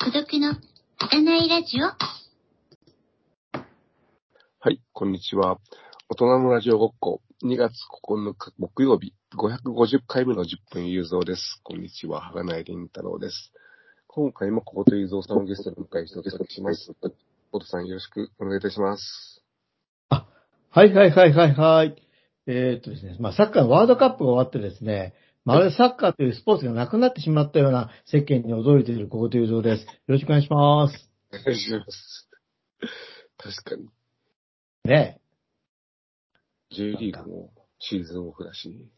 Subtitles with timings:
[0.00, 0.56] 孤独の
[0.98, 1.86] 儚いラジオ
[4.58, 5.58] はい、こんにちは。
[6.08, 11.60] 大人のラジオごっこ、2月9日木曜日、550回目の10分有造です。
[11.62, 13.52] こんにちは、はがないりんたろうです。
[14.16, 16.90] 今回も小言有造さんをゲストに迎えしてお届けします。
[17.52, 19.44] 小言さんよろしくお願いいたします。
[20.08, 22.02] はいはいはいはいはい。
[22.46, 25.12] えーっとですね、まあサッカーのワールドカップが終わってですね、
[25.44, 29.84] まるでサッカーというスポーツがなくなってしまったような世間に驚いている小言雄三です。
[29.84, 31.10] よろしくお願いします。
[31.34, 32.28] お願いします。
[33.36, 33.90] 確かに、
[34.86, 35.20] ね
[36.70, 38.88] J リーグもシーズンオフだし、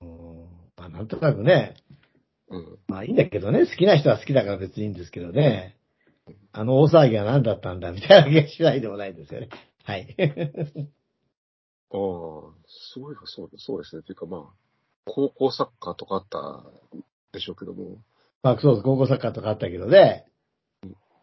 [0.00, 0.04] え。
[0.04, 0.46] うん
[0.76, 1.76] まあなんとなくね、
[2.52, 2.78] うん。
[2.86, 5.76] まあいいんだけどね、好きな人は好きだから別にいいんですけどね。
[6.52, 9.48] あの大騒ぎは何だったんだみたいな気がしないでもないですよね。
[9.84, 10.14] はい。
[11.90, 12.52] ああ、そ
[12.96, 14.02] ういえばそうそうですね。
[14.02, 14.42] というかまあ、
[15.06, 16.64] 高校サッカーとかあった
[17.32, 17.98] でしょうけども、
[18.42, 20.26] まあそうです、高校サッカーとかあったけどね。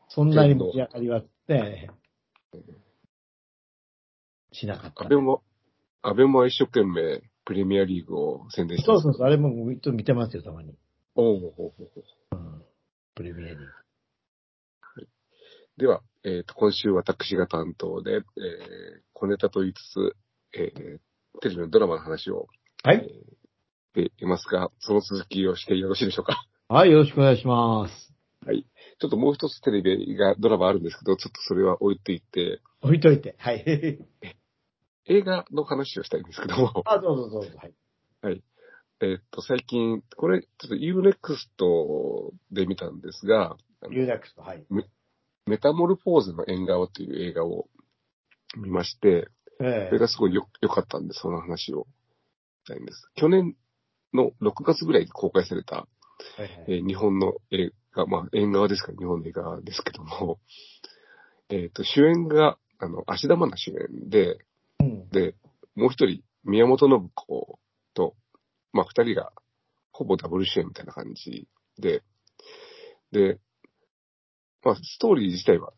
[0.09, 1.89] そんなに盛り上がりはね、
[4.51, 5.09] しなかった安。
[5.09, 5.43] 倍も、
[6.01, 10.75] 安倍も一生懸命プレミアリーグを宣伝してそうそうそう、あれも見てますよ、たまに。
[11.21, 12.65] おおほうほうほう
[13.13, 13.65] プレミアリーグ。
[15.75, 18.21] では、えっ、と、今週私が担当で、えー、
[19.11, 20.15] 小ネタと言いつつ、
[20.53, 22.47] えー、テレビのドラマの話を、
[22.83, 22.99] はい。
[22.99, 23.03] し
[23.93, 26.41] ていますが、その続きをしてよろしいでしょうか？
[26.69, 28.13] はい、よろしくお願いします。
[28.45, 33.35] ちょっともう一つテレビが、ドラマあるんですけど、ちょっとそれは置いていって、置いといて。
[33.39, 33.65] はい。
[35.07, 37.57] 映画の話をしたいんですけども、あ、どうぞどうぞ。
[37.57, 37.73] はい。
[39.01, 44.65] えっと、最近、これ、ちょっと Unext で見たんですが、あのユーナックスと、はい。
[45.45, 47.67] メタモルフォーゼの縁側という映画を
[48.57, 49.29] 見まして、
[49.61, 51.87] えそれがすごいよ良かったんで、その話を
[52.65, 53.09] したいんです。
[53.15, 53.55] 去年
[54.13, 55.87] の6月ぐらいに公開された、
[56.37, 60.39] ええー日本の映画、まあ、縁側ですから、日本の映画ですけども、
[61.49, 64.37] えっ、と、主演が、あの、芦田愛菜主演で、
[64.81, 65.09] うん。
[65.09, 65.35] で、
[65.75, 67.59] もう一人、宮本信子と、
[68.73, 69.31] まあ、二人が、
[69.91, 71.47] ほぼダブル主演みたいな感じ
[71.77, 72.03] で、
[73.11, 73.39] で、
[74.63, 75.73] まあ、ストーリー自体は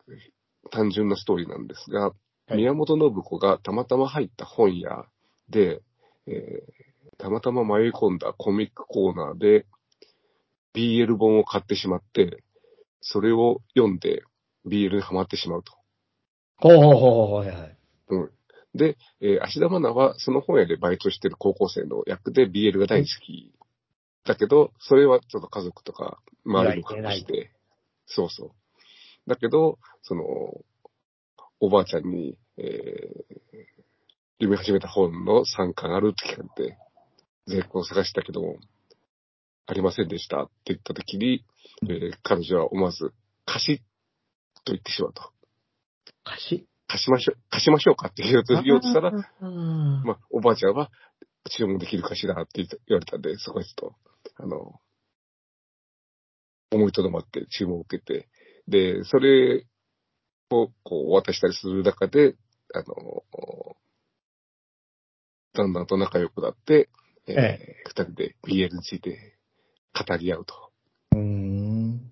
[0.72, 2.14] 単純なストーリーなんですが、はい
[2.54, 5.06] 宮本信子がたまたま入った本屋
[5.50, 5.82] で、
[6.28, 6.92] えー
[7.22, 9.68] たまたま迷い込んだコミックコーナーで、
[10.74, 12.44] BL 本を買ってしまって、
[13.02, 14.24] それを読んで
[14.66, 15.74] BL にハマってしまうと。
[16.58, 17.78] ほうほうほうほう、はいはい。
[18.74, 23.54] で、えー、芦田愛菜はその本屋でバイトしてる高校生の役で BL が大好き。
[24.26, 27.52] だけど、それはちょっと家族とか周りに隠しいて、
[28.06, 29.30] そうそう。
[29.30, 30.24] だけど、その、
[31.60, 32.66] おばあちゃんに、えー、
[34.40, 36.78] 読み始めた本の3巻あるって聞かれて、
[37.48, 38.58] 絶好探したけども、
[39.68, 41.44] ありませんでしたって言った時に、
[41.84, 43.14] えー彼女は思わず、
[43.46, 43.82] 貸し
[44.66, 45.32] と言ってしまうと。
[46.24, 46.68] 貸し？
[46.92, 50.04] 貸しましょう、貸しましょうかって言おうとしたら、うん。
[50.04, 50.92] まあ、おばあちゃんは
[51.50, 53.96] 注文できるかしらって言われたんで、そこはちょっと、
[54.44, 54.82] あの、
[56.72, 58.28] 思いとどまって注文を受けて、
[58.68, 59.66] で、それ
[60.50, 62.36] をこう渡したりする中で、
[62.74, 63.24] あの、
[65.54, 66.90] だんだんと仲良くなって、
[67.28, 69.38] えーえ二人で BL について
[69.94, 70.54] 語り合うと、
[71.12, 72.12] うーん。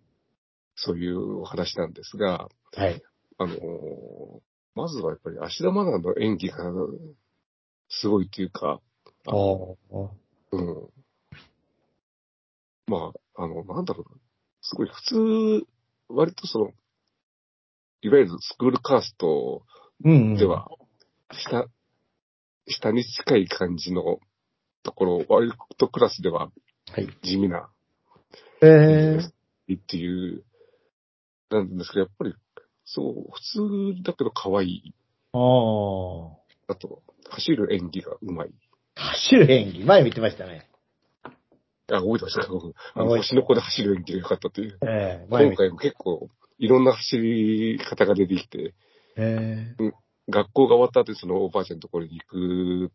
[0.76, 3.02] そういうお話なんですが、はい。
[3.38, 3.56] あの、
[4.76, 6.58] まずはやっぱり芦田愛菜の演技が
[7.90, 8.80] すごいっていうか、
[9.26, 10.90] あのおーうん。
[12.88, 14.18] まあ、あの、なんだろうな。
[14.62, 15.68] すごい、普通、
[16.10, 16.72] 割とその、
[18.02, 19.64] いわゆるスクールカースト
[20.04, 20.38] うんうん。
[20.38, 20.68] では、
[21.32, 21.68] 下、
[22.68, 24.20] 下に近い感じの
[24.84, 26.50] ところ、割とクラスでは
[26.92, 27.08] はい。
[27.22, 27.70] 地味な、
[28.62, 29.78] えー。
[29.78, 30.44] っていう、
[31.52, 32.34] なんですけど、やっぱり、
[32.92, 33.42] そう、普
[33.96, 34.94] 通だけど可愛い。
[35.34, 36.74] ああ。
[36.74, 38.50] あと、走る演技がうまい。
[38.96, 39.84] 走る演技。
[39.84, 40.68] 前見てましたね。
[41.24, 42.50] あ、覚えてましたか
[42.96, 44.80] あの星の子で走る演技が良かったっていう。
[44.82, 45.56] ええ前見て。
[45.56, 48.74] 今回も結構、いろんな走り方が出てきて、
[49.18, 49.92] ええ
[50.28, 52.92] 学校が終わった後にそのおばあちゃんのところに行く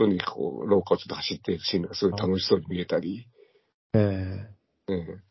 [0.00, 3.26] のに、こう、廊下をちょっと走っているシーンがすごい楽しそうに見えたり、
[3.94, 3.98] え
[4.88, 5.22] うん。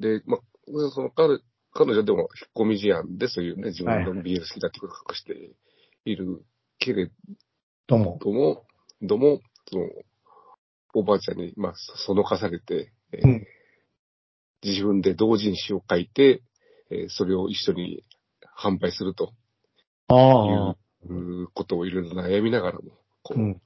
[0.00, 0.40] で、まあ、
[0.94, 1.40] その彼、
[1.72, 5.52] 彼女でも引っ込み思案でそういうね、自分の BL 好きだってことを隠して
[6.04, 6.44] いる
[6.78, 7.10] けれ
[7.86, 8.18] とも。
[8.20, 8.66] ども、
[9.02, 9.88] ども、その、
[10.94, 13.46] おばあちゃんに、まあ、そそのかされて、えーうん
[14.60, 16.42] 自分で同人誌を書いて、
[16.90, 18.02] えーそれを一緒に
[18.60, 19.32] 販売すると
[20.08, 20.76] ああ。
[21.06, 22.90] いうことをいろいろ悩みながらも、
[23.22, 23.62] こう、うん。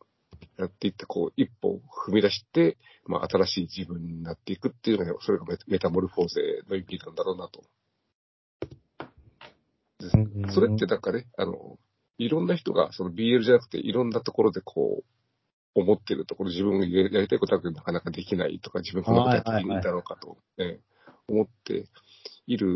[0.58, 2.76] やっていって、こう、一歩踏み出して、
[3.06, 7.62] まあ、新しい自分になっていくっていうのが、それがメメタモルフォーゼの意味なんだろうなと。
[10.52, 11.78] それってなんかね、あの、
[12.18, 15.04] いろんな人が、その BL じゃなくて、いろんなところでこう、
[15.74, 20.80] 思ってるところ、自分がやりたいことだけどなかなかできないとか、自分こんなことやっていいんだろうかと、ね
[21.28, 21.86] 思って
[22.46, 22.68] いる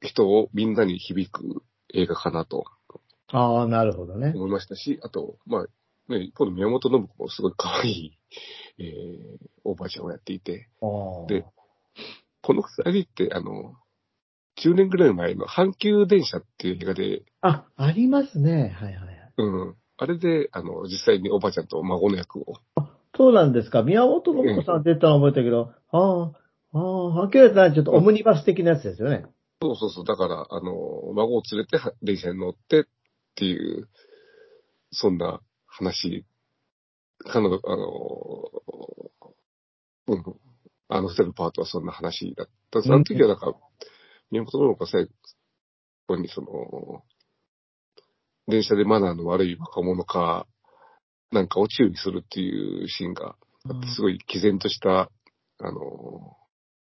[0.00, 1.62] 人をみんなに響く
[1.94, 2.64] 映画かなと。
[3.28, 4.32] ああ、なるほどね。
[4.34, 5.66] 思いましたし、あと、まあ、
[6.12, 8.18] ね、一方の宮本信子もすごい可愛い、
[8.78, 10.68] えー、おばあちゃんをやっていて、
[11.28, 11.46] で、
[12.42, 13.76] この二人って、あの、
[14.58, 18.74] 10年ぐらい前の阪急電車っていう映画で、あ、ありますね。
[18.78, 19.32] はいはいはい。
[19.38, 22.54] うん、あれで、あの、実際におばあちゃんと孫の役を、
[23.16, 23.82] そうなんですか。
[23.82, 26.32] 宮本信子さん出たの覚えたけど、ああ、
[26.72, 26.78] あ
[27.24, 29.26] あ、明らかにちょっとオムニバス的なやつですよね。
[29.60, 32.84] そうそうそう、だから、あの、孫を連れては電車に乗ってっ
[33.36, 33.88] ていう、
[34.90, 36.24] そんな話、
[37.18, 38.50] 彼女、あの、
[40.08, 40.24] うん、
[40.88, 42.82] あの二人のパートはそんな話だった。
[42.82, 43.54] その時はなんか、
[44.32, 45.08] 宮本信子が最
[46.08, 47.04] 後にその、
[48.48, 50.46] 電車でマナーの悪い若者か、
[51.30, 53.36] なんかを注意するっていうシーンが
[53.94, 55.10] すごい毅然とした、
[55.58, 56.36] あの、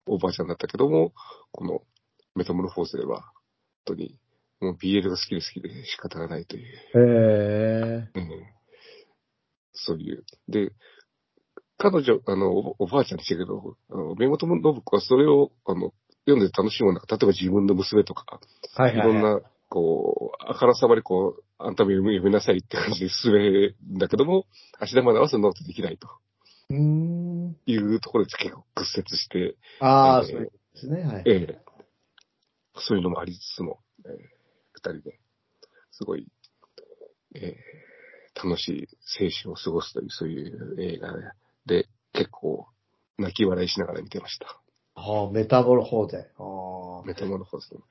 [0.06, 1.14] おばあちゃんだったけども、
[1.52, 1.82] この
[2.36, 3.32] メタモルフォーゼは、本
[3.86, 4.20] 当に、
[4.60, 8.20] もう BL が好きで好きで仕方がないという、へえ。
[8.20, 8.30] うん、
[9.72, 10.26] そういう。
[10.50, 10.72] で、
[11.78, 15.94] 彼女、あの、おおばあちゃんでしたけど、あの、目元信子はそれを、あの、
[16.30, 18.40] 読んで楽しむのが、例えば自分の娘とか、
[18.76, 19.10] はいはいはい。
[19.10, 24.46] いろんな、こう、あからさまにこう、あんたも読みなさいって感じで進めるんだけども、
[24.80, 26.08] 足玉で合わせるのってできないと
[26.70, 27.58] うーん。
[27.66, 31.02] いうところで結構屈折して、ああ、えーそうですね。
[31.04, 31.24] はい。
[31.26, 31.70] ええ
[32.82, 34.30] そういうのもありつつも、ええ
[34.74, 35.20] 二人で、
[35.92, 36.28] すごい、
[37.36, 37.58] ええ
[38.42, 38.88] 楽しい
[39.20, 41.12] 青春を過ごすという、そういう映画
[41.66, 42.68] で、結構、
[43.18, 44.62] 泣き笑いしながら見てました。
[45.00, 46.28] ああ、メタボルフォーゼ。
[46.38, 47.06] ああ。
[47.06, 47.82] メタモルフォーズの。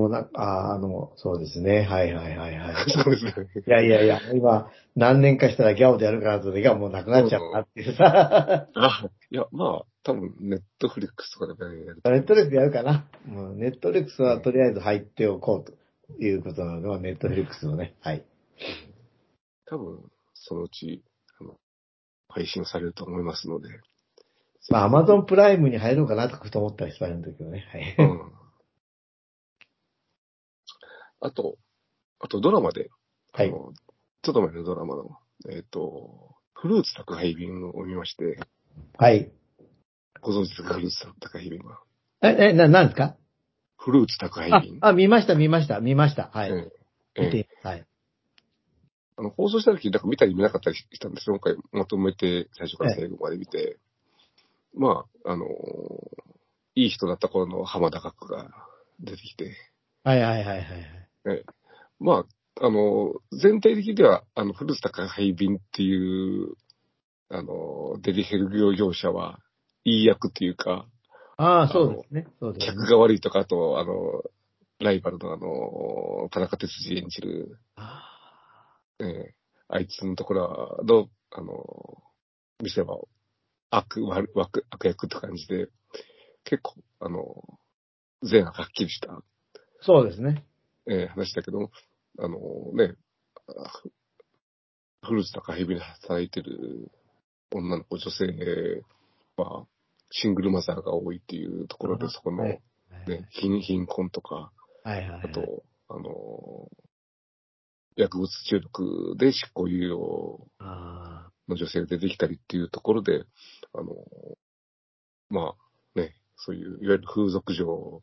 [0.00, 1.82] ああ、あの、そうですね。
[1.82, 2.74] はいはいはいはい。
[2.90, 3.32] そうですね。
[3.66, 8.68] いやいやいや、今、何年かしたら GYAO でやるからと GYAO もうなくなっちゃうなっていうさ。
[8.74, 13.06] あ、いや、まあ、多分、ネットフリックスとかでやるとネットフリックスやるかな。
[13.26, 15.72] もうネットフリックスはとりあえず入っておこうと
[16.22, 17.96] いうことなので、まあネットフリックスをね。
[18.00, 18.24] はい。
[19.66, 21.02] 多分、そのうち、
[21.40, 21.56] あの、
[22.28, 23.68] 配信されると思いますので。
[24.70, 27.64] まあ、アマゾンプライムに入ろうかなとふと思ったりしてるんだけどね。
[27.72, 27.96] はい。
[27.98, 28.32] うん。
[31.20, 31.56] あと、
[32.20, 32.90] あとドラマで、
[33.32, 35.16] はいちょっと前のドラマの、
[35.48, 38.38] えっ、と、フルーツ宅配便を見まして、
[38.98, 39.30] はい。
[40.20, 40.74] ご存知ですか？
[40.74, 41.80] フルーツ宅配便は。
[42.20, 43.16] え、え、な、なんですか？
[43.76, 46.30] フルーツ宅配あ便。、あ、見ました、見ました、見ました。
[46.34, 46.50] はい。
[46.50, 46.70] え
[47.14, 47.86] え見て、はい。
[49.16, 53.78] あの放送した時なんか見たり見なかったりしたんです今回まとめて最初から最後まで見て、
[54.74, 55.46] まあ、あの
[56.74, 58.48] いい人だった頃の浜田岳が
[59.00, 59.56] 出てきて、
[60.04, 60.64] はいはいはいはい
[61.24, 61.44] はい。
[61.98, 62.24] ま
[62.60, 66.54] あ、あの、全体的には、あの、フルーツ宅配便っていう、
[67.28, 69.40] あの、デリヘル業業者は、
[69.84, 70.86] いい役っていうか、
[71.36, 72.26] ああ、そうですね。
[72.40, 72.72] そうですね。
[72.74, 74.22] 客が悪いとか、あと、あの、
[74.80, 78.04] ライバルのあの、田中哲司演じる、あ
[79.00, 79.38] えー
[79.70, 82.02] あいつのところの、あの、
[82.62, 82.96] 店は
[83.70, 85.68] 悪、悪、悪悪役って感じで、
[86.44, 87.58] 結構、あの、
[88.22, 89.20] 善悪はっきりしたー
[89.80, 90.44] そうですね。
[90.86, 91.70] えー話だけども、
[92.18, 92.38] あの
[92.74, 92.94] ね、
[93.48, 93.82] あ
[95.06, 96.90] フルーツ高ヘビで働いてる
[97.52, 98.82] 女の子、女性
[99.36, 99.66] は、
[100.10, 102.60] シングルマザーが多いっていうところで、あそこの、はい
[103.06, 104.50] ね、貧貧困とか、
[104.84, 105.20] はいはいはい。
[105.24, 106.68] あと、あの、
[107.96, 113.24] 薬物中毒で執行猶予あの女性が出てきたりっていうところで、
[113.74, 113.94] あの、
[115.30, 115.54] ま
[115.96, 118.02] あね、そういう、いわゆる風俗嬢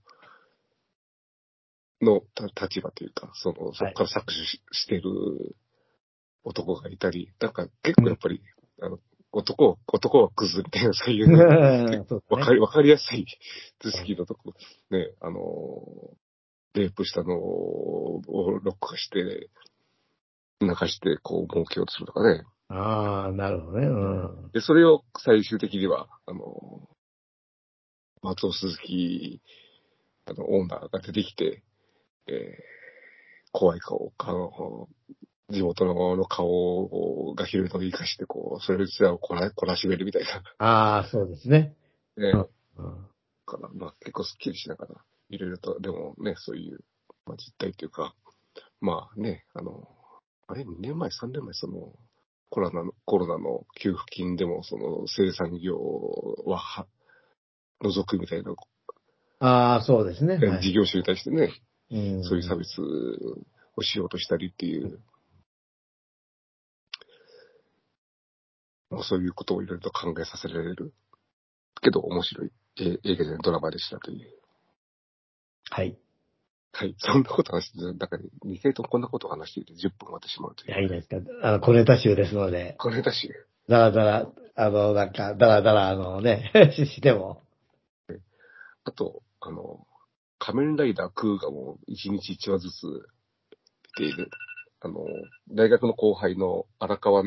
[2.02, 5.56] のた立場というか、その、そこから搾取し,、してる
[6.44, 8.42] 男がいたり、なんか結構やっぱり、
[8.82, 9.00] あの、
[9.32, 11.28] 男は、男はクズみたいな、そういう、
[12.30, 12.46] わ。
[12.46, 13.26] かり、わかりやすい
[13.80, 14.54] 図式のとこ、
[14.92, 15.40] ね、あの、
[16.74, 18.22] レイプしたのを
[18.64, 19.50] 録画して、
[20.62, 22.44] 流して、こう、儲けようとするとかね。
[22.68, 23.88] ああ、なるほどね。
[23.88, 23.92] う
[24.48, 24.52] ん。
[24.52, 26.90] で、それを最終的には、あの、
[28.22, 29.42] 松尾鈴木、
[30.26, 31.64] あの、オーナーが出てきて、
[32.28, 32.76] えー
[33.58, 34.90] 怖い顔、顔、
[35.50, 40.44] 地元の顔が広いのを生かして、こう、それを実はこら、こらしめるみたいな。
[40.58, 41.74] ああ、そうですね。
[42.18, 42.34] ね
[42.78, 43.08] うんうん
[43.46, 44.96] から、まあ結構スッキリしながら、
[45.30, 46.80] いろいろと、でもね、そういう、
[47.26, 48.14] まあ実態というか、
[48.82, 49.88] まあね、あの、
[50.48, 51.94] あれ、2年前、3年前、その、
[52.50, 55.78] コロナの、コロナの給付金でも、その、生産業
[56.46, 56.88] はは、
[57.82, 58.54] 除くみたいな、
[59.40, 60.38] ああ、そうですね。
[60.38, 61.52] はい事業者に対してね、
[61.92, 62.82] うんそういう差別
[63.76, 65.00] をしようとしたりっていう、
[68.90, 70.94] まあそういうことをいろいろと考えさせられる、
[71.82, 74.34] けど面白いえ映画じゃないドラマでしたという。
[75.70, 75.98] はい。
[76.76, 76.96] はい。
[77.00, 80.84] そんなこと話して、だから2回ともこんなことを話していて10分終わってしまうといや、いう。
[80.84, 81.18] いいですか。
[81.42, 83.32] あの、小ネタ集ですので、これだし、
[83.70, 87.42] だらだら、あの、なんか、だらだら、あのね、 しても。
[88.84, 89.88] あと、あの、
[90.38, 93.02] 仮面ライダークーがもう1日1話ずつ見
[93.98, 94.30] ている。
[94.82, 95.06] あの、
[95.50, 97.24] 大学の後輩の荒川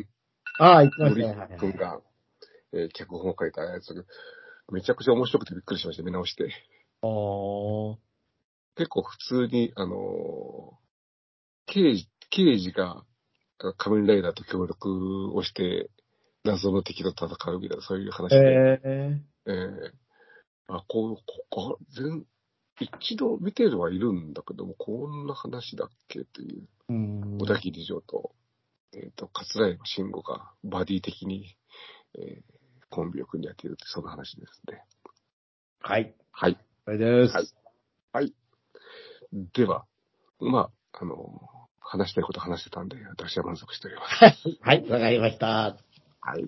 [0.61, 1.57] ああ、言ってました森ね。
[1.59, 2.01] 君が、
[2.73, 4.05] えー脚本を書いたやつが、
[4.71, 6.53] めちゃくちゃ面白くてびっくりしました、見直して。
[7.03, 7.97] おー
[8.79, 10.79] 結構普通に、あのー
[11.71, 13.05] 刑事、刑事が
[13.59, 15.91] あ仮面ライダーと協力をして、
[16.45, 18.37] 謎の敵と戦うみたいな、そういう話で。
[18.39, 19.93] えええー
[20.71, 22.27] あ、こう、ここ、全、
[22.79, 27.39] 一度見てるはいるんだけども、こんな話だっけっていう、うん。
[27.39, 28.33] 小田切城と、
[28.93, 31.57] えっ、と、桂山慎吾がバディ的に、
[32.19, 32.59] えー
[32.91, 34.83] コンビを組んでやっているって、その話ですね。
[35.81, 36.15] はい。
[36.33, 36.59] はい。
[36.87, 37.35] これです。
[37.35, 37.68] はいはい。
[39.33, 39.85] では、
[40.41, 41.41] まあ、あの、
[41.81, 44.59] 話したいこと話してたんで、私は満足しております。
[44.61, 45.77] はい、わかりました。
[46.21, 46.47] はい。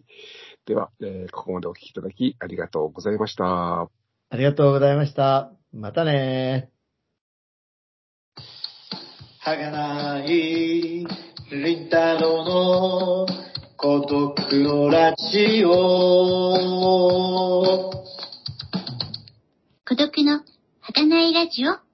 [0.66, 3.82] では、えーここまでお聞きいただきありがとうございました。
[3.82, 3.88] あ
[4.36, 5.52] りがとうございました。
[5.72, 6.70] またね
[9.40, 13.26] はがない、りんたろうの
[13.76, 15.70] 孤独のラジオ。
[19.88, 20.44] 孤独の
[20.82, 21.89] 儚いラジオ